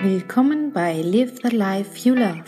Willkommen 0.00 0.72
bei 0.72 1.02
Live 1.02 1.40
the 1.42 1.48
Life 1.48 2.08
You 2.08 2.14
Love, 2.14 2.44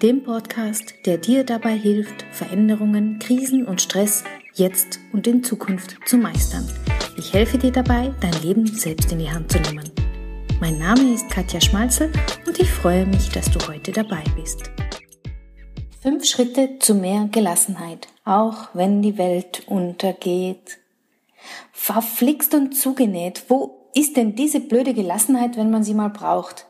dem 0.00 0.22
Podcast, 0.22 0.94
der 1.04 1.18
dir 1.18 1.44
dabei 1.44 1.76
hilft, 1.76 2.24
Veränderungen, 2.32 3.18
Krisen 3.18 3.66
und 3.66 3.82
Stress 3.82 4.24
jetzt 4.54 4.98
und 5.12 5.26
in 5.26 5.44
Zukunft 5.44 5.98
zu 6.06 6.16
meistern. 6.16 6.66
Ich 7.18 7.34
helfe 7.34 7.58
dir 7.58 7.70
dabei, 7.70 8.14
dein 8.22 8.32
Leben 8.42 8.66
selbst 8.66 9.12
in 9.12 9.18
die 9.18 9.30
Hand 9.30 9.52
zu 9.52 9.58
nehmen. 9.60 9.90
Mein 10.58 10.78
Name 10.78 11.12
ist 11.12 11.28
Katja 11.28 11.60
Schmalzel 11.60 12.10
und 12.46 12.58
ich 12.58 12.70
freue 12.70 13.04
mich, 13.04 13.28
dass 13.28 13.50
du 13.50 13.60
heute 13.68 13.92
dabei 13.92 14.24
bist. 14.34 14.70
Fünf 16.00 16.24
Schritte 16.24 16.78
zu 16.78 16.94
mehr 16.94 17.28
Gelassenheit, 17.30 18.08
auch 18.24 18.70
wenn 18.72 19.02
die 19.02 19.18
Welt 19.18 19.64
untergeht. 19.66 20.78
Verflixt 21.72 22.54
und 22.54 22.74
zugenäht, 22.74 23.44
wo 23.48 23.90
ist 23.94 24.16
denn 24.16 24.34
diese 24.34 24.60
blöde 24.60 24.94
Gelassenheit, 24.94 25.58
wenn 25.58 25.70
man 25.70 25.82
sie 25.82 25.94
mal 25.94 26.08
braucht? 26.08 26.68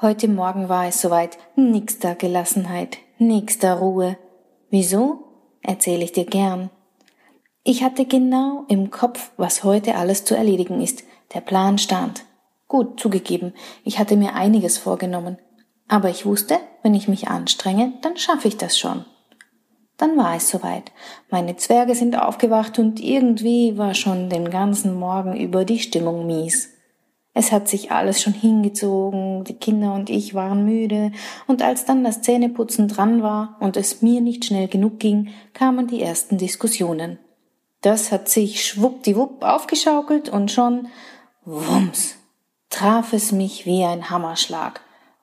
Heute 0.00 0.28
Morgen 0.28 0.68
war 0.68 0.86
es 0.86 1.00
soweit. 1.00 1.38
Da 1.56 2.14
Gelassenheit, 2.14 2.98
da 3.18 3.74
Ruhe. 3.74 4.16
Wieso? 4.70 5.24
Erzähle 5.60 6.04
ich 6.04 6.12
dir 6.12 6.24
gern. 6.24 6.70
Ich 7.64 7.82
hatte 7.82 8.04
genau 8.04 8.64
im 8.68 8.92
Kopf, 8.92 9.32
was 9.36 9.64
heute 9.64 9.96
alles 9.96 10.24
zu 10.24 10.36
erledigen 10.36 10.80
ist. 10.80 11.02
Der 11.34 11.40
Plan 11.40 11.78
stand. 11.78 12.22
Gut, 12.68 13.00
zugegeben, 13.00 13.54
ich 13.82 13.98
hatte 13.98 14.16
mir 14.16 14.34
einiges 14.34 14.78
vorgenommen. 14.78 15.38
Aber 15.88 16.10
ich 16.10 16.24
wusste, 16.24 16.60
wenn 16.84 16.94
ich 16.94 17.08
mich 17.08 17.26
anstrenge, 17.26 17.94
dann 18.00 18.16
schaffe 18.16 18.46
ich 18.46 18.56
das 18.56 18.78
schon. 18.78 19.04
Dann 19.96 20.16
war 20.16 20.36
es 20.36 20.48
soweit. 20.48 20.92
Meine 21.28 21.56
Zwerge 21.56 21.96
sind 21.96 22.16
aufgewacht 22.16 22.78
und 22.78 23.00
irgendwie 23.00 23.76
war 23.76 23.94
schon 23.94 24.30
den 24.30 24.48
ganzen 24.48 24.94
Morgen 24.94 25.36
über 25.36 25.64
die 25.64 25.80
Stimmung 25.80 26.24
mies. 26.24 26.77
Es 27.38 27.52
hat 27.52 27.68
sich 27.68 27.92
alles 27.92 28.20
schon 28.20 28.32
hingezogen, 28.32 29.44
die 29.44 29.54
Kinder 29.54 29.94
und 29.94 30.10
ich 30.10 30.34
waren 30.34 30.64
müde, 30.64 31.12
und 31.46 31.62
als 31.62 31.84
dann 31.84 32.02
das 32.02 32.20
Zähneputzen 32.20 32.88
dran 32.88 33.22
war 33.22 33.56
und 33.60 33.76
es 33.76 34.02
mir 34.02 34.20
nicht 34.20 34.44
schnell 34.44 34.66
genug 34.66 34.98
ging, 34.98 35.28
kamen 35.54 35.86
die 35.86 36.02
ersten 36.02 36.36
Diskussionen. 36.36 37.20
Das 37.80 38.10
hat 38.10 38.28
sich 38.28 38.64
schwuppdiwupp 38.64 39.44
aufgeschaukelt 39.44 40.28
und 40.28 40.50
schon 40.50 40.88
wumms 41.44 42.16
traf 42.70 43.12
es 43.12 43.30
mich 43.30 43.66
wie 43.66 43.84
ein 43.84 44.10
Hammerschlag. 44.10 44.80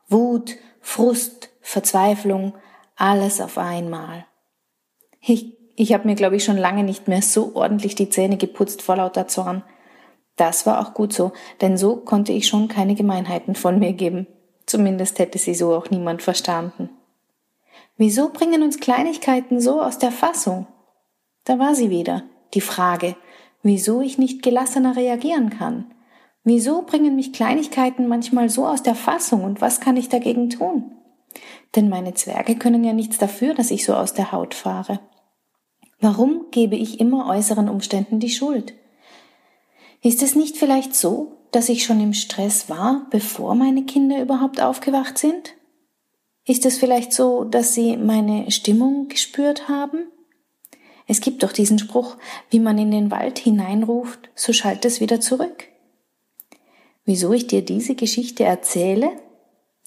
Wut, 0.07 0.55
Frust, 0.79 1.49
Verzweiflung, 1.59 2.53
alles 2.95 3.41
auf 3.41 3.57
einmal. 3.57 4.25
Ich, 5.19 5.57
ich 5.75 5.91
habe 5.91 6.07
mir, 6.07 6.15
glaube 6.15 6.37
ich, 6.37 6.45
schon 6.45 6.57
lange 6.57 6.85
nicht 6.85 7.09
mehr 7.09 7.21
so 7.21 7.57
ordentlich 7.57 7.93
die 7.93 8.09
Zähne 8.09 8.37
geputzt 8.37 8.81
vor 8.81 8.95
lauter 8.95 9.27
Zorn. 9.27 9.63
Das 10.35 10.65
war 10.65 10.81
auch 10.81 10.93
gut 10.93 11.13
so, 11.13 11.31
denn 11.61 11.77
so 11.77 11.97
konnte 11.97 12.31
ich 12.33 12.47
schon 12.47 12.67
keine 12.67 12.95
Gemeinheiten 12.95 13.55
von 13.55 13.79
mir 13.79 13.93
geben. 13.93 14.27
Zumindest 14.65 15.19
hätte 15.19 15.37
sie 15.37 15.55
so 15.55 15.73
auch 15.73 15.89
niemand 15.89 16.21
verstanden. 16.21 16.89
Wieso 17.97 18.29
bringen 18.29 18.63
uns 18.63 18.79
Kleinigkeiten 18.79 19.61
so 19.61 19.81
aus 19.81 19.97
der 19.97 20.11
Fassung? 20.11 20.67
Da 21.45 21.59
war 21.59 21.75
sie 21.75 21.89
wieder, 21.89 22.23
die 22.53 22.61
Frage, 22.61 23.15
wieso 23.63 24.01
ich 24.01 24.17
nicht 24.17 24.43
gelassener 24.43 24.95
reagieren 24.95 25.49
kann. 25.49 25.91
Wieso 26.43 26.81
bringen 26.81 27.15
mich 27.15 27.33
Kleinigkeiten 27.33 28.07
manchmal 28.07 28.49
so 28.49 28.67
aus 28.67 28.83
der 28.83 28.95
Fassung 28.95 29.43
und 29.43 29.61
was 29.61 29.79
kann 29.79 29.97
ich 29.97 30.09
dagegen 30.09 30.49
tun? 30.49 30.91
Denn 31.75 31.89
meine 31.89 32.13
Zwerge 32.13 32.55
können 32.55 32.83
ja 32.83 32.93
nichts 32.93 33.17
dafür, 33.17 33.53
dass 33.53 33.71
ich 33.71 33.85
so 33.85 33.95
aus 33.95 34.13
der 34.13 34.31
Haut 34.31 34.53
fahre. 34.53 34.99
Warum 35.99 36.45
gebe 36.51 36.75
ich 36.75 36.99
immer 36.99 37.27
äußeren 37.27 37.69
Umständen 37.69 38.19
die 38.19 38.29
Schuld? 38.29 38.73
Ist 40.05 40.21
es 40.21 40.35
nicht 40.35 40.55
vielleicht 40.55 40.93
so, 40.95 41.31
dass 41.49 41.67
ich 41.67 41.83
schon 41.83 41.99
im 41.99 42.13
Stress 42.13 42.69
war, 42.69 43.07
bevor 43.09 43.55
meine 43.55 43.85
Kinder 43.85 44.21
überhaupt 44.21 44.61
aufgewacht 44.61 45.17
sind? 45.17 45.55
Ist 46.45 46.63
es 46.67 46.77
vielleicht 46.77 47.11
so, 47.11 47.43
dass 47.43 47.73
sie 47.73 47.97
meine 47.97 48.51
Stimmung 48.51 49.07
gespürt 49.07 49.67
haben? 49.67 50.05
Es 51.07 51.21
gibt 51.21 51.41
doch 51.41 51.51
diesen 51.51 51.79
Spruch, 51.79 52.17
wie 52.51 52.59
man 52.59 52.77
in 52.77 52.91
den 52.91 53.09
Wald 53.09 53.39
hineinruft, 53.39 54.29
so 54.35 54.53
schallt 54.53 54.85
es 54.85 55.01
wieder 55.01 55.21
zurück. 55.21 55.69
Wieso 57.03 57.33
ich 57.33 57.47
dir 57.47 57.65
diese 57.65 57.95
Geschichte 57.95 58.43
erzähle? 58.43 59.09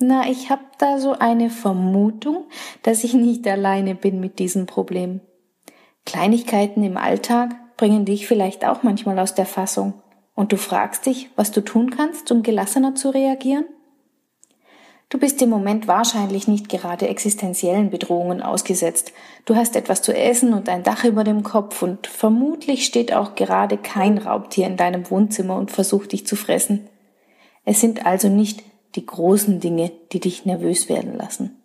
Na, 0.00 0.28
ich 0.28 0.50
habe 0.50 0.64
da 0.78 0.98
so 0.98 1.12
eine 1.12 1.48
Vermutung, 1.48 2.48
dass 2.82 3.04
ich 3.04 3.14
nicht 3.14 3.46
alleine 3.46 3.94
bin 3.94 4.18
mit 4.18 4.40
diesem 4.40 4.66
Problem. 4.66 5.20
Kleinigkeiten 6.04 6.82
im 6.82 6.96
Alltag 6.96 7.54
bringen 7.76 8.04
dich 8.04 8.26
vielleicht 8.26 8.64
auch 8.64 8.82
manchmal 8.82 9.20
aus 9.20 9.36
der 9.36 9.46
Fassung 9.46 9.94
und 10.38 10.52
du 10.52 10.56
fragst 10.56 11.06
dich, 11.06 11.30
was 11.34 11.50
du 11.50 11.62
tun 11.62 11.90
kannst, 11.90 12.30
um 12.30 12.44
gelassener 12.44 12.94
zu 12.94 13.10
reagieren? 13.10 13.64
Du 15.08 15.18
bist 15.18 15.42
im 15.42 15.50
Moment 15.50 15.88
wahrscheinlich 15.88 16.46
nicht 16.46 16.68
gerade 16.68 17.08
existenziellen 17.08 17.90
Bedrohungen 17.90 18.40
ausgesetzt. 18.40 19.12
Du 19.46 19.56
hast 19.56 19.74
etwas 19.74 20.00
zu 20.00 20.16
essen 20.16 20.54
und 20.54 20.68
ein 20.68 20.84
Dach 20.84 21.02
über 21.02 21.24
dem 21.24 21.42
Kopf 21.42 21.82
und 21.82 22.06
vermutlich 22.06 22.84
steht 22.84 23.12
auch 23.12 23.34
gerade 23.34 23.78
kein 23.78 24.16
Raubtier 24.16 24.68
in 24.68 24.76
deinem 24.76 25.10
Wohnzimmer 25.10 25.56
und 25.56 25.72
versucht 25.72 26.12
dich 26.12 26.24
zu 26.24 26.36
fressen. 26.36 26.86
Es 27.64 27.80
sind 27.80 28.06
also 28.06 28.28
nicht 28.28 28.62
die 28.94 29.06
großen 29.06 29.58
Dinge, 29.58 29.90
die 30.12 30.20
dich 30.20 30.46
nervös 30.46 30.88
werden 30.88 31.16
lassen. 31.16 31.60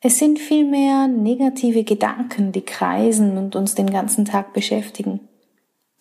Es 0.00 0.20
sind 0.20 0.38
vielmehr 0.38 1.08
negative 1.08 1.82
Gedanken, 1.82 2.52
die 2.52 2.62
kreisen 2.64 3.36
und 3.36 3.56
uns 3.56 3.74
den 3.74 3.90
ganzen 3.90 4.26
Tag 4.26 4.52
beschäftigen 4.52 5.28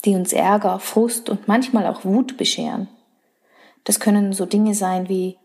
die 0.05 0.15
uns 0.15 0.33
Ärger, 0.33 0.79
Frust 0.79 1.29
und 1.29 1.47
manchmal 1.47 1.87
auch 1.87 2.03
Wut 2.05 2.37
bescheren. 2.37 2.87
Das 3.83 3.99
können 3.99 4.33
so 4.33 4.45
Dinge 4.45 4.75
sein 4.75 5.09
wie 5.09 5.37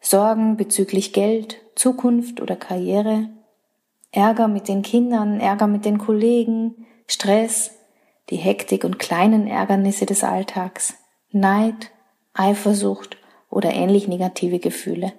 Sorgen 0.00 0.56
bezüglich 0.56 1.12
Geld, 1.12 1.58
Zukunft 1.74 2.40
oder 2.40 2.56
Karriere, 2.56 3.28
Ärger 4.12 4.48
mit 4.48 4.68
den 4.68 4.82
Kindern, 4.82 5.40
Ärger 5.40 5.66
mit 5.66 5.84
den 5.84 5.98
Kollegen, 5.98 6.86
Stress, 7.06 7.72
die 8.30 8.36
Hektik 8.36 8.84
und 8.84 8.98
kleinen 8.98 9.46
Ärgernisse 9.46 10.06
des 10.06 10.24
Alltags, 10.24 10.94
Neid, 11.30 11.90
Eifersucht 12.32 13.16
oder 13.50 13.72
ähnlich 13.72 14.08
negative 14.08 14.58
Gefühle. 14.58 15.12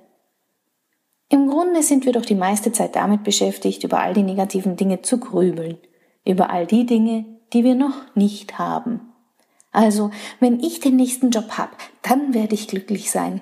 Im 1.30 1.50
Grunde 1.50 1.84
sind 1.84 2.06
wir 2.06 2.14
doch 2.14 2.26
die 2.26 2.36
meiste 2.36 2.72
Zeit 2.72 2.96
damit 2.96 3.24
beschäftigt, 3.24 3.84
über 3.84 4.00
all 4.00 4.14
die 4.14 4.24
negativen 4.24 4.78
Dinge 4.78 5.02
zu 5.02 5.20
grübeln, 5.20 5.78
über 6.26 6.50
all 6.50 6.66
die 6.66 6.86
Dinge, 6.86 7.26
die 7.54 7.64
wir 7.64 7.76
noch 7.76 8.16
nicht 8.16 8.60
haben. 8.60 9.14
Also, 9.72 10.12
wenn 10.40 10.60
ich 10.60 10.80
den 10.80 10.96
nächsten 10.96 11.30
Job 11.30 11.58
hab, 11.58 11.78
dann 12.02 12.34
werde 12.34 12.56
ich 12.56 12.68
glücklich 12.68 13.12
sein. 13.12 13.42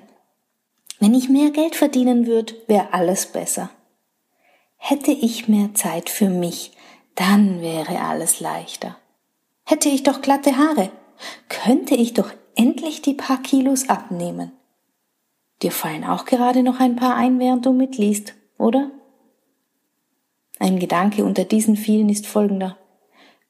Wenn 0.98 1.14
ich 1.14 1.28
mehr 1.28 1.50
Geld 1.50 1.76
verdienen 1.76 2.26
würde, 2.26 2.54
wäre 2.66 2.92
alles 2.92 3.26
besser. 3.26 3.70
Hätte 4.76 5.12
ich 5.12 5.48
mehr 5.48 5.74
Zeit 5.74 6.10
für 6.10 6.28
mich, 6.28 6.72
dann 7.14 7.60
wäre 7.60 8.00
alles 8.00 8.40
leichter. 8.40 8.96
Hätte 9.64 9.88
ich 9.88 10.02
doch 10.02 10.20
glatte 10.22 10.56
Haare, 10.56 10.90
könnte 11.48 11.94
ich 11.94 12.14
doch 12.14 12.30
endlich 12.54 13.02
die 13.02 13.14
paar 13.14 13.42
Kilos 13.42 13.88
abnehmen. 13.88 14.52
Dir 15.62 15.72
fallen 15.72 16.04
auch 16.04 16.24
gerade 16.24 16.62
noch 16.62 16.80
ein 16.80 16.96
paar 16.96 17.16
ein, 17.16 17.38
während 17.38 17.64
du 17.64 17.72
mitliest, 17.72 18.34
oder? 18.58 18.90
Ein 20.58 20.78
Gedanke 20.78 21.24
unter 21.24 21.44
diesen 21.44 21.76
vielen 21.76 22.08
ist 22.08 22.26
folgender 22.26 22.76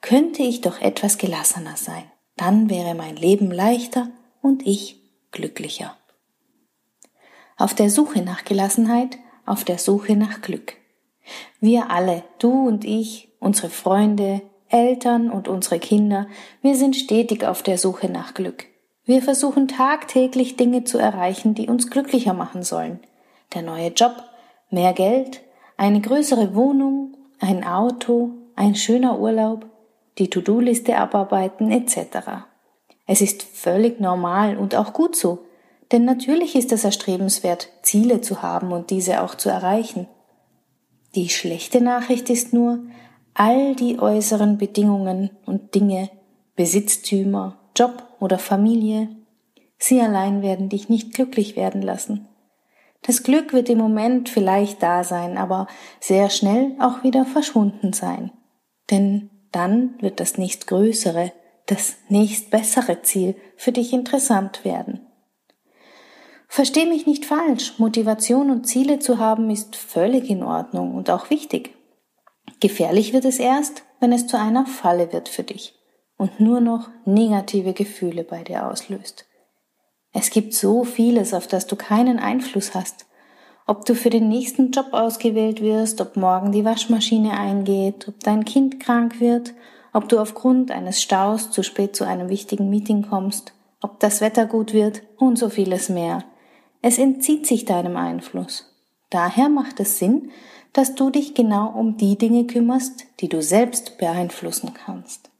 könnte 0.06 0.44
ich 0.44 0.60
doch 0.60 0.80
etwas 0.80 1.18
gelassener 1.18 1.76
sein. 1.76 2.04
Dann 2.36 2.70
wäre 2.70 2.94
mein 2.94 3.16
Leben 3.16 3.50
leichter 3.50 4.08
und 4.40 4.64
ich 4.64 5.00
glücklicher. 5.32 5.96
Auf 7.56 7.74
der 7.74 7.90
Suche 7.90 8.22
nach 8.22 8.44
Gelassenheit, 8.44 9.18
auf 9.46 9.64
der 9.64 9.78
Suche 9.78 10.14
nach 10.14 10.42
Glück. 10.42 10.74
Wir 11.58 11.90
alle, 11.90 12.22
du 12.38 12.68
und 12.68 12.84
ich, 12.84 13.30
unsere 13.40 13.68
Freunde, 13.68 14.42
Eltern 14.68 15.28
und 15.28 15.48
unsere 15.48 15.80
Kinder, 15.80 16.28
wir 16.62 16.76
sind 16.76 16.94
stetig 16.94 17.44
auf 17.44 17.64
der 17.64 17.76
Suche 17.76 18.08
nach 18.08 18.32
Glück. 18.34 18.66
Wir 19.04 19.22
versuchen 19.22 19.66
tagtäglich 19.66 20.56
Dinge 20.56 20.84
zu 20.84 20.98
erreichen, 20.98 21.54
die 21.54 21.66
uns 21.66 21.90
glücklicher 21.90 22.32
machen 22.32 22.62
sollen. 22.62 23.00
Der 23.54 23.62
neue 23.62 23.88
Job, 23.88 24.22
mehr 24.70 24.92
Geld, 24.92 25.40
eine 25.76 26.00
größere 26.00 26.54
Wohnung, 26.54 27.16
ein 27.40 27.64
Auto, 27.64 28.30
ein 28.54 28.76
schöner 28.76 29.18
Urlaub, 29.18 29.66
die 30.18 30.30
To-Do-Liste 30.30 30.96
abarbeiten 30.96 31.70
etc. 31.70 32.46
Es 33.06 33.20
ist 33.20 33.42
völlig 33.42 34.00
normal 34.00 34.56
und 34.56 34.74
auch 34.74 34.92
gut 34.92 35.16
so, 35.16 35.44
denn 35.92 36.04
natürlich 36.04 36.56
ist 36.56 36.72
es 36.72 36.84
erstrebenswert, 36.84 37.68
Ziele 37.82 38.20
zu 38.20 38.42
haben 38.42 38.72
und 38.72 38.90
diese 38.90 39.22
auch 39.22 39.34
zu 39.34 39.48
erreichen. 39.48 40.08
Die 41.14 41.28
schlechte 41.28 41.80
Nachricht 41.80 42.28
ist 42.28 42.52
nur, 42.52 42.80
all 43.34 43.74
die 43.76 43.98
äußeren 43.98 44.58
Bedingungen 44.58 45.30
und 45.44 45.74
Dinge, 45.74 46.10
Besitztümer, 46.56 47.58
Job 47.76 48.02
oder 48.18 48.38
Familie, 48.38 49.08
sie 49.78 50.00
allein 50.00 50.42
werden 50.42 50.68
dich 50.68 50.88
nicht 50.88 51.14
glücklich 51.14 51.54
werden 51.54 51.82
lassen. 51.82 52.28
Das 53.02 53.22
Glück 53.22 53.52
wird 53.52 53.68
im 53.68 53.78
Moment 53.78 54.28
vielleicht 54.28 54.82
da 54.82 55.04
sein, 55.04 55.38
aber 55.38 55.68
sehr 56.00 56.28
schnell 56.30 56.74
auch 56.80 57.04
wieder 57.04 57.24
verschwunden 57.24 57.92
sein. 57.92 58.32
Denn 58.90 59.30
dann 59.52 59.94
wird 60.00 60.20
das 60.20 60.38
nächstgrößere, 60.38 61.32
das 61.66 61.96
nächstbessere 62.08 63.02
Ziel 63.02 63.34
für 63.56 63.72
dich 63.72 63.92
interessant 63.92 64.64
werden. 64.64 65.06
Versteh 66.48 66.86
mich 66.86 67.06
nicht 67.06 67.24
falsch, 67.24 67.78
Motivation 67.78 68.50
und 68.50 68.66
Ziele 68.66 68.98
zu 68.98 69.18
haben 69.18 69.50
ist 69.50 69.76
völlig 69.76 70.30
in 70.30 70.42
Ordnung 70.42 70.94
und 70.94 71.10
auch 71.10 71.30
wichtig. 71.30 71.74
Gefährlich 72.60 73.12
wird 73.12 73.24
es 73.24 73.38
erst, 73.38 73.82
wenn 74.00 74.12
es 74.12 74.26
zu 74.26 74.38
einer 74.38 74.66
Falle 74.66 75.12
wird 75.12 75.28
für 75.28 75.42
dich 75.42 75.74
und 76.16 76.40
nur 76.40 76.60
noch 76.60 76.88
negative 77.04 77.72
Gefühle 77.72 78.24
bei 78.24 78.42
dir 78.42 78.68
auslöst. 78.68 79.26
Es 80.12 80.30
gibt 80.30 80.54
so 80.54 80.84
vieles, 80.84 81.34
auf 81.34 81.46
das 81.46 81.66
du 81.66 81.76
keinen 81.76 82.18
Einfluss 82.18 82.74
hast. 82.74 83.06
Ob 83.66 83.84
du 83.84 83.94
für 83.94 84.10
den 84.10 84.28
nächsten 84.28 84.70
Job 84.70 84.88
ausgewählt 84.92 85.60
wirst, 85.60 86.00
ob 86.00 86.16
morgen 86.16 86.52
die 86.52 86.64
Waschmaschine 86.64 87.32
eingeht, 87.32 88.06
ob 88.08 88.20
dein 88.20 88.44
Kind 88.44 88.80
krank 88.80 89.20
wird, 89.20 89.54
ob 89.92 90.08
du 90.08 90.18
aufgrund 90.18 90.70
eines 90.70 91.02
Staus 91.02 91.50
zu 91.50 91.62
spät 91.62 91.96
zu 91.96 92.04
einem 92.04 92.28
wichtigen 92.28 92.70
Meeting 92.70 93.02
kommst, 93.08 93.52
ob 93.80 93.98
das 93.98 94.20
Wetter 94.20 94.46
gut 94.46 94.72
wird 94.72 95.02
und 95.16 95.36
so 95.36 95.48
vieles 95.48 95.88
mehr. 95.88 96.24
Es 96.80 96.98
entzieht 96.98 97.46
sich 97.46 97.64
deinem 97.64 97.96
Einfluss. 97.96 98.72
Daher 99.10 99.48
macht 99.48 99.80
es 99.80 99.98
Sinn, 99.98 100.30
dass 100.72 100.94
du 100.94 101.10
dich 101.10 101.34
genau 101.34 101.68
um 101.68 101.96
die 101.96 102.16
Dinge 102.16 102.46
kümmerst, 102.46 103.06
die 103.20 103.28
du 103.28 103.42
selbst 103.42 103.98
beeinflussen 103.98 104.72
kannst. 104.74 105.30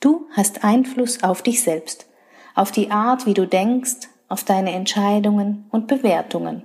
Du 0.00 0.26
hast 0.32 0.64
Einfluss 0.64 1.22
auf 1.22 1.42
dich 1.42 1.62
selbst 1.62 2.06
auf 2.54 2.72
die 2.72 2.90
Art, 2.90 3.26
wie 3.26 3.34
du 3.34 3.46
denkst, 3.46 4.08
auf 4.28 4.44
deine 4.44 4.72
Entscheidungen 4.72 5.66
und 5.70 5.86
Bewertungen. 5.86 6.64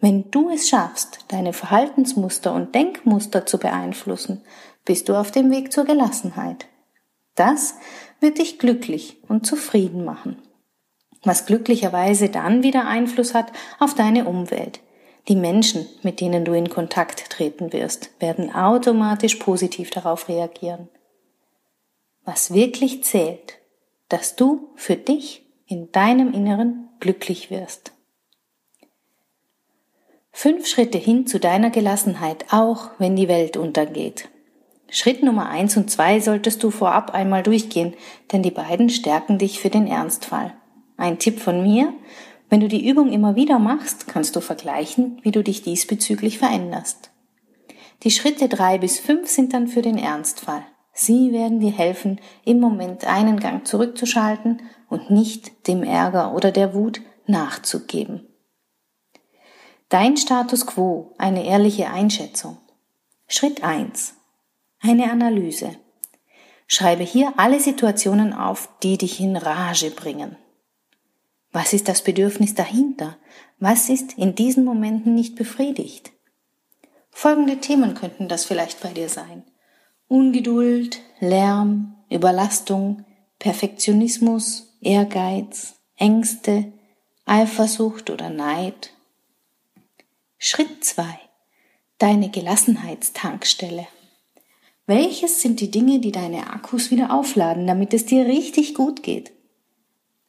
Wenn 0.00 0.30
du 0.30 0.50
es 0.50 0.68
schaffst, 0.68 1.24
deine 1.28 1.52
Verhaltensmuster 1.52 2.52
und 2.54 2.74
Denkmuster 2.74 3.46
zu 3.46 3.58
beeinflussen, 3.58 4.42
bist 4.84 5.08
du 5.08 5.14
auf 5.14 5.32
dem 5.32 5.50
Weg 5.50 5.72
zur 5.72 5.84
Gelassenheit. 5.84 6.66
Das 7.34 7.74
wird 8.20 8.38
dich 8.38 8.58
glücklich 8.58 9.18
und 9.28 9.46
zufrieden 9.46 10.04
machen. 10.04 10.40
Was 11.24 11.46
glücklicherweise 11.46 12.28
dann 12.28 12.62
wieder 12.62 12.86
Einfluss 12.86 13.34
hat 13.34 13.52
auf 13.80 13.94
deine 13.94 14.24
Umwelt. 14.26 14.80
Die 15.26 15.36
Menschen, 15.36 15.86
mit 16.02 16.20
denen 16.20 16.44
du 16.44 16.52
in 16.52 16.70
Kontakt 16.70 17.28
treten 17.30 17.72
wirst, 17.72 18.10
werden 18.20 18.54
automatisch 18.54 19.34
positiv 19.36 19.90
darauf 19.90 20.28
reagieren. 20.28 20.88
Was 22.24 22.54
wirklich 22.54 23.04
zählt, 23.04 23.58
dass 24.08 24.36
du 24.36 24.70
für 24.76 24.96
dich 24.96 25.44
in 25.66 25.92
deinem 25.92 26.32
Inneren 26.32 26.88
glücklich 27.00 27.50
wirst. 27.50 27.92
Fünf 30.40 30.68
Schritte 30.68 30.98
hin 30.98 31.26
zu 31.26 31.40
deiner 31.40 31.68
Gelassenheit, 31.68 32.44
auch 32.52 32.90
wenn 32.98 33.16
die 33.16 33.26
Welt 33.26 33.56
untergeht. 33.56 34.28
Schritt 34.88 35.24
Nummer 35.24 35.48
eins 35.48 35.76
und 35.76 35.90
zwei 35.90 36.20
solltest 36.20 36.62
du 36.62 36.70
vorab 36.70 37.12
einmal 37.12 37.42
durchgehen, 37.42 37.94
denn 38.30 38.44
die 38.44 38.52
beiden 38.52 38.88
stärken 38.88 39.38
dich 39.38 39.58
für 39.58 39.68
den 39.68 39.88
Ernstfall. 39.88 40.54
Ein 40.96 41.18
Tipp 41.18 41.40
von 41.40 41.64
mir, 41.64 41.92
wenn 42.48 42.60
du 42.60 42.68
die 42.68 42.88
Übung 42.88 43.10
immer 43.10 43.34
wieder 43.34 43.58
machst, 43.58 44.06
kannst 44.06 44.36
du 44.36 44.40
vergleichen, 44.40 45.18
wie 45.24 45.32
du 45.32 45.42
dich 45.42 45.62
diesbezüglich 45.62 46.38
veränderst. 46.38 47.10
Die 48.04 48.12
Schritte 48.12 48.48
drei 48.48 48.78
bis 48.78 49.00
fünf 49.00 49.28
sind 49.28 49.52
dann 49.52 49.66
für 49.66 49.82
den 49.82 49.98
Ernstfall. 49.98 50.62
Sie 50.92 51.32
werden 51.32 51.58
dir 51.58 51.72
helfen, 51.72 52.20
im 52.44 52.60
Moment 52.60 53.04
einen 53.08 53.40
Gang 53.40 53.66
zurückzuschalten 53.66 54.62
und 54.88 55.10
nicht 55.10 55.66
dem 55.66 55.82
Ärger 55.82 56.32
oder 56.32 56.52
der 56.52 56.74
Wut 56.74 57.00
nachzugeben. 57.26 58.27
Dein 59.88 60.18
Status 60.18 60.66
quo, 60.66 61.14
eine 61.16 61.46
ehrliche 61.46 61.88
Einschätzung. 61.88 62.58
Schritt 63.26 63.64
eins: 63.64 64.14
Eine 64.80 65.10
Analyse. 65.10 65.76
Schreibe 66.66 67.04
hier 67.04 67.32
alle 67.38 67.58
Situationen 67.58 68.34
auf, 68.34 68.68
die 68.82 68.98
dich 68.98 69.18
in 69.18 69.36
Rage 69.36 69.90
bringen. 69.90 70.36
Was 71.52 71.72
ist 71.72 71.88
das 71.88 72.02
Bedürfnis 72.02 72.54
dahinter? 72.54 73.16
Was 73.58 73.88
ist 73.88 74.18
in 74.18 74.34
diesen 74.34 74.66
Momenten 74.66 75.14
nicht 75.14 75.36
befriedigt? 75.36 76.12
Folgende 77.10 77.56
Themen 77.56 77.94
könnten 77.94 78.28
das 78.28 78.44
vielleicht 78.44 78.82
bei 78.82 78.92
dir 78.92 79.08
sein. 79.08 79.42
Ungeduld, 80.06 81.00
Lärm, 81.18 81.96
Überlastung, 82.10 83.06
Perfektionismus, 83.38 84.76
Ehrgeiz, 84.82 85.76
Ängste, 85.96 86.72
Eifersucht 87.24 88.10
oder 88.10 88.28
Neid. 88.28 88.92
Schritt 90.38 90.84
zwei: 90.84 91.18
Deine 91.98 92.30
Gelassenheitstankstelle. 92.30 93.86
Welches 94.86 95.42
sind 95.42 95.60
die 95.60 95.70
Dinge, 95.70 95.98
die 95.98 96.12
deine 96.12 96.50
Akkus 96.50 96.90
wieder 96.90 97.12
aufladen, 97.12 97.66
damit 97.66 97.92
es 97.92 98.06
dir 98.06 98.24
richtig 98.24 98.74
gut 98.74 99.02
geht? 99.02 99.32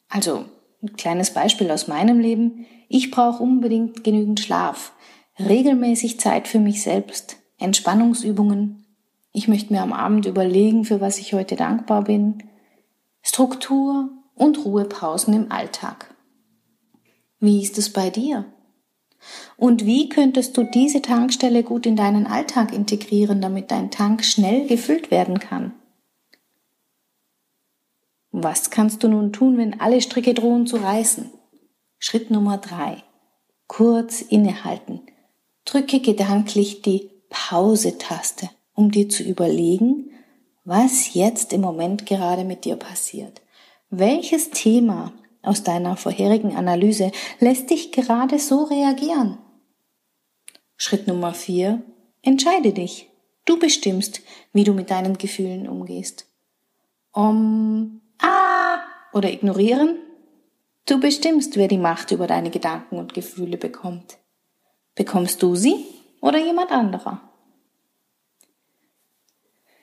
Also, 0.09 0.45
ein 0.81 0.93
kleines 0.97 1.31
Beispiel 1.31 1.69
aus 1.71 1.87
meinem 1.87 2.19
Leben. 2.19 2.65
Ich 2.87 3.11
brauche 3.11 3.43
unbedingt 3.43 4.03
genügend 4.03 4.39
Schlaf, 4.39 4.93
regelmäßig 5.37 6.19
Zeit 6.19 6.47
für 6.47 6.59
mich 6.59 6.81
selbst, 6.81 7.37
Entspannungsübungen, 7.59 8.79
ich 9.31 9.47
möchte 9.47 9.71
mir 9.71 9.81
am 9.81 9.93
Abend 9.93 10.25
überlegen, 10.25 10.85
für 10.85 11.01
was 11.01 11.19
ich 11.19 11.33
heute 11.33 11.55
dankbar 11.55 12.03
bin. 12.03 12.43
Struktur 13.21 14.09
und 14.33 14.65
Ruhepausen 14.65 15.33
im 15.33 15.51
Alltag. 15.51 16.15
Wie 17.39 17.61
ist 17.61 17.77
es 17.77 17.93
bei 17.93 18.09
dir? 18.09 18.45
Und 19.57 19.85
wie 19.85 20.09
könntest 20.09 20.57
du 20.57 20.63
diese 20.63 21.01
Tankstelle 21.01 21.63
gut 21.63 21.85
in 21.85 21.95
deinen 21.95 22.27
Alltag 22.27 22.73
integrieren, 22.73 23.41
damit 23.41 23.71
dein 23.71 23.91
Tank 23.91 24.23
schnell 24.23 24.67
gefüllt 24.67 25.11
werden 25.11 25.39
kann? 25.39 25.73
Was 28.31 28.69
kannst 28.69 29.03
du 29.03 29.07
nun 29.07 29.33
tun, 29.33 29.57
wenn 29.57 29.79
alle 29.79 30.01
Stricke 30.01 30.33
drohen 30.33 30.67
zu 30.67 30.77
reißen? 30.77 31.31
Schritt 31.97 32.31
Nummer 32.31 32.57
drei. 32.57 33.03
Kurz 33.67 34.21
innehalten. 34.21 35.01
Drücke 35.65 35.99
gedanklich 35.99 36.81
die 36.81 37.09
Pause-Taste 37.29 38.49
um 38.79 38.91
dir 38.91 39.09
zu 39.09 39.23
überlegen, 39.23 40.09
was 40.63 41.13
jetzt 41.13 41.51
im 41.51 41.59
Moment 41.59 42.05
gerade 42.05 42.45
mit 42.45 42.63
dir 42.63 42.77
passiert. 42.77 43.41
Welches 43.89 44.51
Thema 44.51 45.11
aus 45.41 45.63
deiner 45.63 45.97
vorherigen 45.97 46.55
Analyse 46.55 47.11
lässt 47.39 47.69
dich 47.69 47.91
gerade 47.91 48.39
so 48.39 48.63
reagieren? 48.63 49.37
Schritt 50.77 51.07
Nummer 51.07 51.33
vier: 51.33 51.81
Entscheide 52.21 52.73
dich. 52.73 53.09
Du 53.45 53.57
bestimmst, 53.57 54.21
wie 54.53 54.63
du 54.63 54.73
mit 54.73 54.91
deinen 54.91 55.17
Gefühlen 55.17 55.67
umgehst. 55.67 56.27
Um, 57.13 58.01
ah, 58.19 58.77
oder 59.11 59.31
ignorieren? 59.31 59.97
Du 60.85 60.99
bestimmst, 60.99 61.55
wer 61.55 61.67
die 61.67 61.77
Macht 61.77 62.11
über 62.11 62.27
deine 62.27 62.49
Gedanken 62.49 62.97
und 62.97 63.13
Gefühle 63.13 63.57
bekommt. 63.57 64.17
Bekommst 64.95 65.41
du 65.41 65.55
sie 65.55 65.85
oder 66.21 66.39
jemand 66.39 66.71
anderer? 66.71 67.21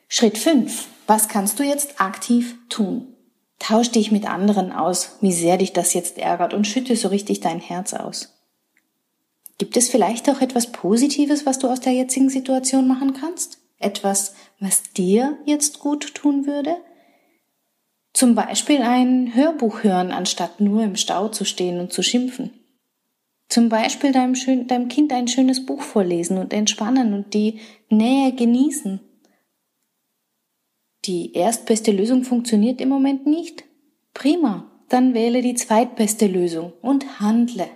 Schritt 0.09 0.39
5. 0.39 0.89
Was 1.07 1.29
kannst 1.29 1.59
du 1.59 1.65
jetzt 1.65 2.01
aktiv 2.01 2.57
tun? 2.69 3.16
Tausch 3.59 3.91
dich 3.91 4.13
mit 4.13 4.29
anderen 4.29 4.71
aus, 4.73 5.17
wie 5.21 5.33
sehr 5.33 5.57
dich 5.57 5.73
das 5.73 5.95
jetzt 5.95 6.19
ärgert 6.19 6.55
und 6.55 6.67
schütte 6.67 6.95
so 6.97 7.09
richtig 7.09 7.41
dein 7.41 7.61
Herz 7.61 7.95
aus. 7.95 8.35
Gibt 9.59 9.77
es 9.77 9.89
vielleicht 9.89 10.29
auch 10.29 10.41
etwas 10.41 10.71
Positives, 10.73 11.47
was 11.47 11.59
du 11.59 11.69
aus 11.69 11.81
der 11.81 11.95
jetzigen 11.95 12.29
Situation 12.29 12.87
machen 12.87 13.15
kannst? 13.15 13.59
Etwas, 13.79 14.35
was 14.61 14.83
dir 14.93 15.39
jetzt 15.47 15.81
gut 15.81 16.15
tun 16.15 16.47
würde? 16.47 16.77
Zum 18.13 18.35
Beispiel 18.35 18.83
ein 18.83 19.35
Hörbuch 19.35 19.83
hören, 19.83 20.11
anstatt 20.11 20.61
nur 20.61 20.83
im 20.83 20.97
Stau 20.97 21.29
zu 21.29 21.45
stehen 21.45 21.81
und 21.81 21.93
zu 21.93 22.03
schimpfen. 22.03 22.51
Zum 23.49 23.69
Beispiel 23.69 24.13
deinem, 24.13 24.35
deinem 24.67 24.89
Kind 24.89 25.13
ein 25.13 25.29
schönes 25.29 25.65
Buch 25.65 25.83
vorlesen 25.83 26.39
und 26.39 26.53
entspannen 26.53 27.15
und 27.15 27.33
die 27.33 27.61
Nähe 27.89 28.33
genießen 28.33 29.01
die 31.07 31.35
erstbeste 31.35 31.93
Lösung 31.93 32.25
funktioniert 32.25 32.81
im 32.81 32.89
Moment 32.89 33.27
nicht? 33.27 33.65
Prima, 34.15 34.71
dann 34.89 35.15
wähle 35.15 35.43
die 35.43 35.55
zweitbeste 35.55 36.27
Lösung 36.27 36.73
und 36.83 37.21
handle. 37.21 37.67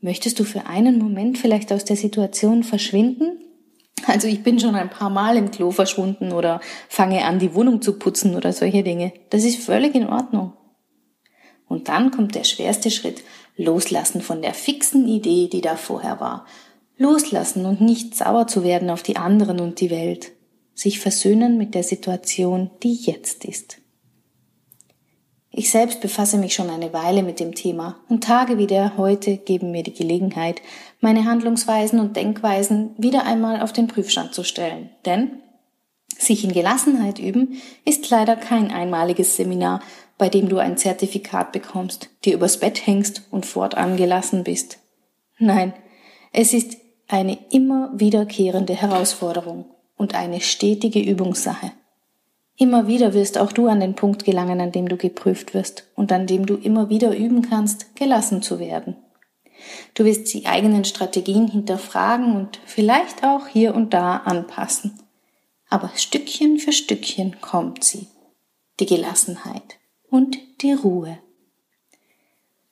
Möchtest 0.00 0.40
du 0.40 0.44
für 0.44 0.66
einen 0.66 0.98
Moment 0.98 1.38
vielleicht 1.38 1.72
aus 1.72 1.84
der 1.84 1.96
Situation 1.96 2.62
verschwinden? 2.62 3.38
Also 4.06 4.28
ich 4.28 4.42
bin 4.42 4.58
schon 4.58 4.74
ein 4.74 4.88
paar 4.88 5.10
Mal 5.10 5.36
im 5.36 5.50
Klo 5.50 5.70
verschwunden 5.70 6.32
oder 6.32 6.60
fange 6.88 7.24
an, 7.24 7.38
die 7.38 7.54
Wohnung 7.54 7.82
zu 7.82 7.98
putzen 7.98 8.34
oder 8.34 8.52
solche 8.52 8.82
Dinge. 8.82 9.12
Das 9.28 9.44
ist 9.44 9.62
völlig 9.62 9.94
in 9.94 10.08
Ordnung. 10.08 10.54
Und 11.68 11.88
dann 11.88 12.10
kommt 12.10 12.34
der 12.34 12.44
schwerste 12.44 12.90
Schritt, 12.90 13.22
loslassen 13.56 14.22
von 14.22 14.42
der 14.42 14.54
fixen 14.54 15.06
Idee, 15.06 15.48
die 15.48 15.60
da 15.60 15.76
vorher 15.76 16.18
war. 16.18 16.46
Loslassen 16.96 17.66
und 17.66 17.80
nicht 17.80 18.14
sauer 18.14 18.46
zu 18.46 18.64
werden 18.64 18.90
auf 18.90 19.02
die 19.02 19.16
anderen 19.16 19.60
und 19.60 19.80
die 19.80 19.90
Welt 19.90 20.32
sich 20.74 21.00
versöhnen 21.00 21.58
mit 21.58 21.74
der 21.74 21.82
Situation, 21.82 22.70
die 22.82 22.94
jetzt 22.94 23.44
ist. 23.44 23.78
Ich 25.52 25.70
selbst 25.70 26.00
befasse 26.00 26.38
mich 26.38 26.54
schon 26.54 26.70
eine 26.70 26.92
Weile 26.92 27.24
mit 27.24 27.40
dem 27.40 27.54
Thema 27.54 28.00
und 28.08 28.22
Tage 28.22 28.56
wie 28.56 28.68
der 28.68 28.96
heute 28.96 29.36
geben 29.36 29.72
mir 29.72 29.82
die 29.82 29.92
Gelegenheit, 29.92 30.62
meine 31.00 31.24
Handlungsweisen 31.24 31.98
und 31.98 32.14
Denkweisen 32.14 32.94
wieder 32.98 33.24
einmal 33.26 33.60
auf 33.60 33.72
den 33.72 33.88
Prüfstand 33.88 34.32
zu 34.32 34.44
stellen. 34.44 34.90
Denn 35.04 35.40
sich 36.16 36.44
in 36.44 36.52
Gelassenheit 36.52 37.18
üben 37.18 37.60
ist 37.84 38.08
leider 38.10 38.36
kein 38.36 38.70
einmaliges 38.70 39.36
Seminar, 39.36 39.80
bei 40.18 40.28
dem 40.28 40.48
du 40.48 40.58
ein 40.58 40.76
Zertifikat 40.76 41.50
bekommst, 41.50 42.10
dir 42.24 42.34
übers 42.34 42.60
Bett 42.60 42.86
hängst 42.86 43.22
und 43.30 43.44
fortan 43.44 43.96
gelassen 43.96 44.44
bist. 44.44 44.78
Nein, 45.38 45.72
es 46.32 46.52
ist 46.52 46.76
eine 47.08 47.38
immer 47.50 47.90
wiederkehrende 47.94 48.74
Herausforderung 48.74 49.64
und 50.00 50.14
eine 50.14 50.40
stetige 50.40 50.98
Übungssache. 50.98 51.72
Immer 52.56 52.88
wieder 52.88 53.12
wirst 53.12 53.36
auch 53.36 53.52
du 53.52 53.68
an 53.68 53.80
den 53.80 53.94
Punkt 53.94 54.24
gelangen, 54.24 54.58
an 54.60 54.72
dem 54.72 54.88
du 54.88 54.96
geprüft 54.96 55.52
wirst 55.52 55.84
und 55.94 56.10
an 56.10 56.26
dem 56.26 56.46
du 56.46 56.54
immer 56.54 56.88
wieder 56.88 57.14
üben 57.14 57.42
kannst, 57.42 57.94
gelassen 57.96 58.40
zu 58.40 58.58
werden. 58.58 58.96
Du 59.92 60.06
wirst 60.06 60.32
die 60.32 60.46
eigenen 60.46 60.86
Strategien 60.86 61.48
hinterfragen 61.48 62.34
und 62.34 62.58
vielleicht 62.64 63.24
auch 63.24 63.46
hier 63.46 63.74
und 63.74 63.92
da 63.92 64.16
anpassen. 64.16 64.98
Aber 65.68 65.90
Stückchen 65.94 66.58
für 66.58 66.72
Stückchen 66.72 67.36
kommt 67.42 67.84
sie. 67.84 68.08
Die 68.80 68.86
Gelassenheit 68.86 69.76
und 70.08 70.38
die 70.62 70.72
Ruhe. 70.72 71.18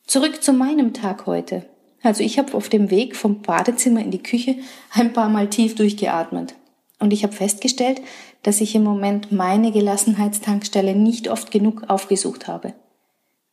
Zurück 0.07 0.43
zu 0.43 0.55
meinem 0.55 0.95
Tag 0.95 1.27
heute. 1.27 1.67
Also 2.03 2.23
ich 2.23 2.39
habe 2.39 2.55
auf 2.55 2.71
dem 2.71 2.91
Weg 2.91 3.17
vom 3.17 3.43
Badezimmer 3.43 4.01
in 4.01 4.11
die 4.11 4.23
Küche 4.23 4.57
ein 4.95 5.13
paar 5.13 5.29
Mal 5.29 5.51
tief 5.51 5.75
durchgeatmet. 5.75 6.55
Und 6.99 7.13
ich 7.13 7.23
habe 7.23 7.33
festgestellt, 7.33 8.01
dass 8.43 8.61
ich 8.61 8.75
im 8.75 8.83
Moment 8.83 9.31
meine 9.31 9.71
Gelassenheitstankstelle 9.73 10.95
nicht 10.95 11.29
oft 11.29 11.51
genug 11.51 11.85
aufgesucht 11.89 12.49
habe. 12.49 12.75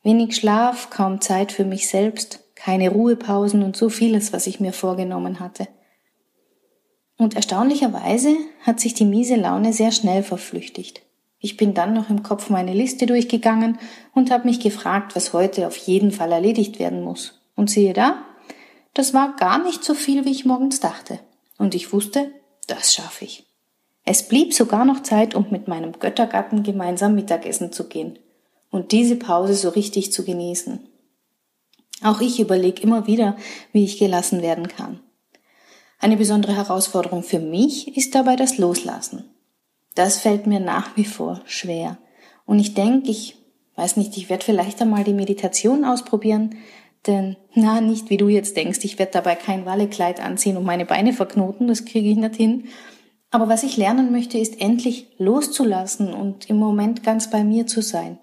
Wenig 0.04 0.36
Schlaf, 0.36 0.90
kaum 0.90 1.22
Zeit 1.22 1.52
für 1.52 1.66
mich 1.66 1.88
selbst, 1.88 2.40
keine 2.56 2.90
Ruhepausen 2.90 3.64
und 3.64 3.76
so 3.76 3.90
vieles, 3.90 4.34
was 4.34 4.48
ich 4.48 4.60
mir 4.60 4.74
vorgenommen 4.74 5.40
hatte. 5.40 5.68
Und 7.18 7.36
erstaunlicherweise 7.36 8.36
hat 8.62 8.80
sich 8.80 8.94
die 8.94 9.06
miese 9.06 9.36
Laune 9.36 9.74
sehr 9.74 9.92
schnell 9.92 10.24
verflüchtigt. 10.24 11.02
Ich 11.40 11.58
bin 11.58 11.74
dann 11.74 11.94
noch 11.94 12.10
im 12.10 12.24
Kopf 12.24 12.50
meine 12.50 12.74
Liste 12.74 13.06
durchgegangen 13.06 13.78
und 14.14 14.32
habe 14.32 14.48
mich 14.48 14.60
gefragt, 14.60 15.16
was 15.16 15.34
heute 15.34 15.68
auf 15.68 15.78
jeden 15.78 16.12
Fall 16.12 16.32
erledigt 16.32 16.80
werden 16.80 17.04
muss. 17.04 17.42
Und 17.56 17.70
siehe 17.70 17.94
da, 17.94 18.26
das 18.94 19.14
war 19.14 19.36
gar 19.36 19.64
nicht 19.64 19.84
so 19.84 19.94
viel, 19.94 20.26
wie 20.26 20.32
ich 20.32 20.46
morgens 20.46 20.80
dachte. 20.80 21.20
Und 21.58 21.76
ich 21.76 21.94
wusste, 21.94 22.32
das 22.68 22.94
schaffe 22.94 23.26
ich. 23.26 23.46
Es 24.04 24.28
blieb 24.28 24.54
sogar 24.54 24.86
noch 24.86 25.02
Zeit, 25.02 25.34
um 25.36 25.48
mit 25.50 25.68
meinem 25.68 25.94
Göttergatten 25.94 26.64
gemeinsam 26.64 27.16
Mittagessen 27.16 27.72
zu 27.72 27.88
gehen 27.88 28.20
und 28.70 28.92
diese 28.92 29.16
Pause 29.16 29.56
so 29.56 29.70
richtig 29.70 30.12
zu 30.12 30.24
genießen. 30.24 30.88
Auch 32.04 32.22
ich 32.22 32.40
überlege 32.40 32.82
immer 32.84 33.08
wieder, 33.08 33.36
wie 33.72 33.84
ich 33.84 33.98
gelassen 33.98 34.42
werden 34.42 34.68
kann. 34.68 35.00
Eine 36.00 36.18
besondere 36.18 36.56
Herausforderung 36.56 37.24
für 37.24 37.40
mich 37.40 37.96
ist 37.98 38.14
dabei 38.14 38.36
das 38.36 38.58
Loslassen. 38.58 39.24
Das 39.96 40.20
fällt 40.20 40.46
mir 40.46 40.60
nach 40.60 40.98
wie 40.98 41.06
vor 41.06 41.42
schwer. 41.46 41.98
Und 42.46 42.60
ich 42.60 42.74
denke, 42.74 43.10
ich 43.10 43.38
weiß 43.76 43.98
nicht, 43.98 44.16
ich 44.18 44.30
werde 44.30 44.46
vielleicht 44.46 44.82
einmal 44.82 45.04
die 45.04 45.14
Meditation 45.14 45.86
ausprobieren, 45.86 46.56
denn 47.08 47.38
na, 47.54 47.82
nicht 47.82 48.10
wie 48.10 48.18
du 48.18 48.28
jetzt 48.28 48.58
denkst, 48.58 48.80
ich 48.84 49.00
werde 49.00 49.14
dabei 49.14 49.36
kein 49.36 49.66
Wallekleid 49.66 50.20
anziehen 50.20 50.58
und 50.58 50.66
meine 50.66 50.86
Beine 50.86 51.14
verknoten, 51.14 51.68
das 51.68 51.86
kriege 51.86 52.10
ich 52.10 52.18
nicht 52.18 52.36
hin. 52.36 52.66
Aber 53.32 53.50
was 53.50 53.64
ich 53.64 53.78
lernen 53.78 54.12
möchte, 54.12 54.38
ist 54.38 54.62
endlich 54.62 55.08
loszulassen 55.18 56.14
und 56.14 56.50
im 56.50 56.58
Moment 56.58 57.04
ganz 57.04 57.30
bei 57.30 57.44
mir 57.44 57.68
zu 57.68 57.82
sein. 57.82 58.18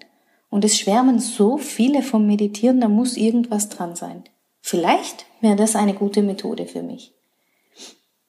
Und 0.49 0.65
es 0.65 0.77
schwärmen 0.77 1.19
so 1.19 1.57
viele 1.57 2.01
vom 2.01 2.27
Meditieren, 2.27 2.81
da 2.81 2.87
muss 2.87 3.17
irgendwas 3.17 3.69
dran 3.69 3.95
sein. 3.95 4.23
Vielleicht 4.61 5.25
wäre 5.41 5.55
das 5.55 5.75
eine 5.75 5.93
gute 5.93 6.21
Methode 6.21 6.65
für 6.65 6.83
mich. 6.83 7.13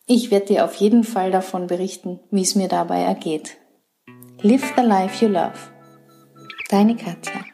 Ich 0.07 0.31
werde 0.31 0.47
dir 0.47 0.65
auf 0.65 0.75
jeden 0.75 1.05
Fall 1.05 1.31
davon 1.31 1.67
berichten, 1.67 2.21
wie 2.31 2.43
es 2.43 2.55
mir 2.55 2.69
dabei 2.69 3.01
ergeht. 3.01 3.57
Live 4.43 4.75
the 4.77 4.83
life 4.83 5.25
you 5.25 5.31
love. 5.31 5.55
Deine 6.69 6.97
Katja. 6.97 7.54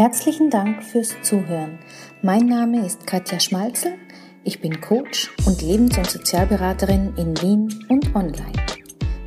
Herzlichen 0.00 0.48
Dank 0.48 0.82
fürs 0.82 1.14
Zuhören. 1.20 1.78
Mein 2.22 2.46
Name 2.46 2.86
ist 2.86 3.06
Katja 3.06 3.38
Schmalzel. 3.38 3.98
Ich 4.44 4.62
bin 4.62 4.80
Coach 4.80 5.30
und 5.44 5.60
Lebens- 5.60 5.98
und 5.98 6.08
Sozialberaterin 6.08 7.12
in 7.18 7.36
Wien 7.42 7.84
und 7.90 8.16
online. 8.16 8.54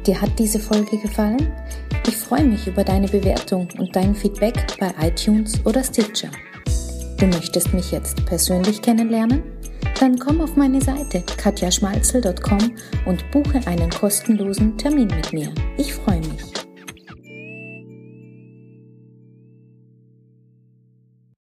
Dir 0.08 0.20
hat 0.20 0.32
diese 0.40 0.58
Folge 0.58 0.98
gefallen? 0.98 1.54
Ich 2.08 2.18
freue 2.18 2.46
mich 2.46 2.66
über 2.66 2.84
deine 2.84 3.08
Bewertung 3.08 3.68
und 3.78 3.96
dein 3.96 4.16
Feedback 4.16 4.66
bei 4.80 4.92
iTunes 5.00 5.64
oder 5.64 5.84
Stitcher. 5.84 6.32
Du 7.20 7.28
möchtest 7.28 7.72
mich 7.72 7.92
jetzt 7.92 8.26
persönlich 8.26 8.82
kennenlernen? 8.82 9.44
Dann 10.00 10.18
komm 10.18 10.42
auf 10.42 10.56
meine 10.56 10.82
Seite 10.82 11.24
katjaschmalzel.com 11.38 12.74
und 13.06 13.30
buche 13.30 13.62
einen 13.68 13.92
kostenlosen 13.92 14.76
Termin 14.80 15.06
mit 15.06 15.34
mir. 15.34 15.54
Ich 15.78 15.94
freue 15.94 16.18
mich. 16.18 16.23